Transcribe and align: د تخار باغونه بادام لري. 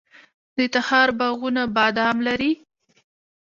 د 0.57 0.59
تخار 0.73 1.09
باغونه 1.19 1.63
بادام 1.75 2.17
لري. 2.27 2.51